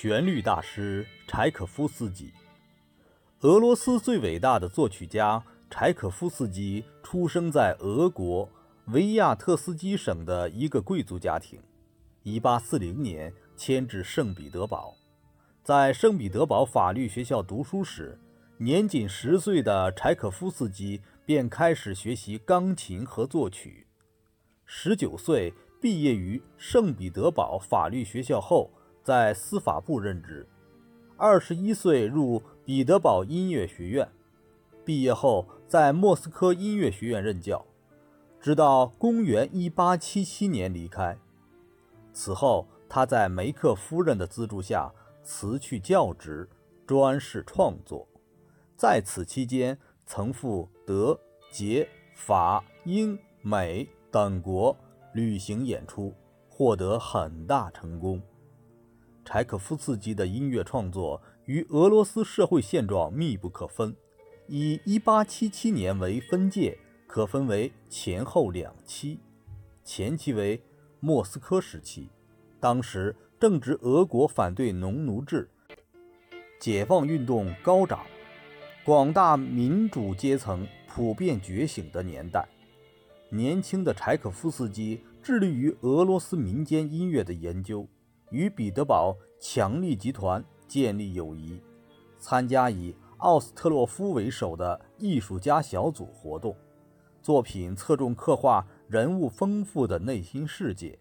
[0.00, 2.32] 旋律大师柴可夫斯基，
[3.40, 8.48] 俄罗斯最伟大的作曲家柴可夫斯基出生在俄国
[8.92, 11.60] 维亚特斯基省的一个贵族家庭。
[12.22, 14.94] 1840年迁至圣彼得堡，
[15.64, 18.16] 在圣彼得堡法律学校读书时，
[18.58, 23.88] 年仅十岁的柴可夫斯基便开始学习钢琴和作曲。
[24.64, 25.52] 十九岁
[25.82, 28.70] 毕业于圣彼得堡法律学校后，
[29.08, 30.46] 在司法部任职。
[31.16, 34.06] 二十一岁入彼得堡音乐学院，
[34.84, 37.64] 毕业后在莫斯科音乐学院任教，
[38.38, 41.16] 直到公元一八七七年离开。
[42.12, 44.92] 此后，他在梅克夫人的资助下
[45.24, 46.46] 辞去教职，
[46.86, 48.06] 专事创作。
[48.76, 51.18] 在此期间，曾赴德、
[51.50, 53.88] 捷、法、英、美。
[54.10, 54.76] 等国
[55.14, 56.14] 旅行演出，
[56.50, 58.20] 获得很大成功。
[59.30, 63.94] 柴可夫斯基的音乐创作与俄罗斯社会现状密不可分。
[64.46, 69.18] 以1877年为分界，可分为前后两期。
[69.84, 70.58] 前期为
[70.98, 72.08] 莫斯科时期，
[72.58, 75.46] 当时正值俄国反对农奴制、
[76.58, 78.06] 解放运动高涨，
[78.82, 82.48] 广大民主阶层普遍觉醒的年代。
[83.28, 87.86] 年轻的柴可夫斯基致力于俄罗斯民间音乐的研究，
[88.30, 91.60] 与彼得堡强力集团建立友谊，
[92.18, 96.56] 参加以奥斯特洛夫为首的艺术家小组活动。
[97.22, 100.98] 作品侧重刻画人物丰富的内心世界，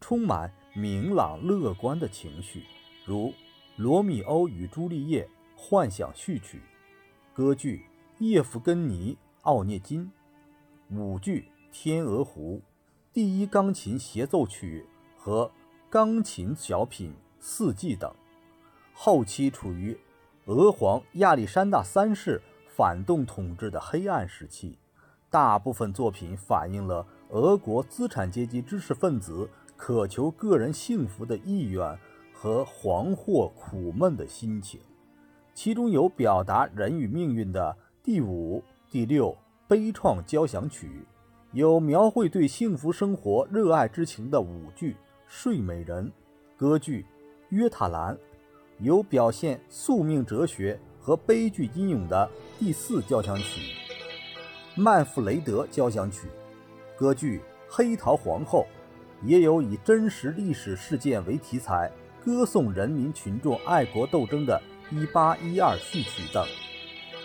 [0.00, 2.64] 充满明朗乐观的情绪，
[3.04, 3.28] 如
[3.76, 5.24] 《罗密欧与朱丽叶》
[5.56, 6.60] 幻想序曲、
[7.32, 7.84] 歌剧
[8.24, 10.10] 《叶夫根尼·奥涅金》、
[10.96, 11.46] 舞剧。
[11.72, 12.56] 《天鹅湖》
[13.12, 14.84] 第一钢琴协奏曲
[15.16, 15.48] 和
[15.90, 17.10] 钢琴小品
[17.40, 18.08] 《四季》等，
[18.94, 19.98] 后期处于
[20.44, 24.78] 俄皇亚历山大三世反动统治的黑暗时期，
[25.28, 31.98] 大部分作品反映了俄国资产阶级知识分子渴求个人幸福的意愿
[32.32, 34.80] 和惶惑苦闷的心情，
[35.54, 41.04] 其中有表达人与命运的第五、第六悲怆交响曲。
[41.50, 44.92] 有描绘对幸福生活热爱之情的舞剧
[45.32, 46.06] 《睡美人》，
[46.56, 47.02] 歌剧
[47.50, 48.12] 《约塔兰》；
[48.80, 53.60] 有表现宿命哲学和悲剧英勇的第四交响曲
[54.74, 56.26] 《曼弗雷德交响曲》；
[56.98, 57.38] 歌剧
[57.68, 58.66] 《黑桃皇后》；
[59.24, 61.88] 也有以真实历史事件为题材，
[62.24, 64.60] 歌颂人民群众爱国斗争的
[64.94, 66.44] 《一八一二序曲》等。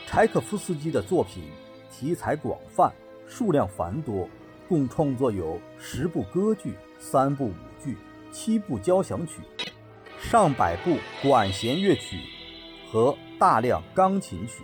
[0.06, 1.46] 柴可夫斯基的作品
[1.92, 2.94] 题材广泛。
[3.28, 4.30] 数量繁多，
[4.68, 7.54] 共创作有十部歌剧、三部舞
[7.84, 7.98] 剧、
[8.32, 9.42] 七部交响曲、
[10.20, 12.18] 上百部管弦乐曲
[12.92, 14.64] 和大量钢琴曲。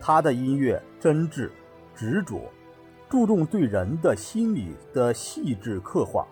[0.00, 1.50] 他的音乐真挚、
[1.94, 2.50] 执着，
[3.08, 6.26] 注重对人的心理的细致刻画，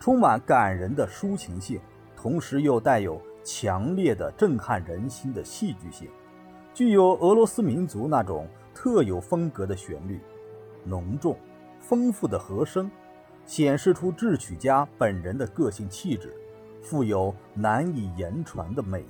[0.00, 1.80] 充满感人的抒情性，
[2.16, 6.08] 同时又带有强烈的震撼人心的戏剧性，
[6.74, 10.20] 具有俄罗斯民族那种特有风格的旋律。
[10.84, 11.36] 浓重、
[11.82, 12.90] 丰富的和声，
[13.44, 16.32] 显示出智取家本人的个性气质，
[16.80, 19.06] 富有难以言传的魅力。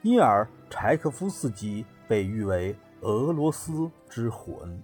[0.00, 4.82] 因而，柴可夫斯基被誉为俄罗斯之魂。